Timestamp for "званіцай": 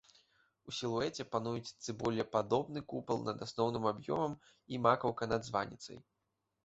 5.51-5.97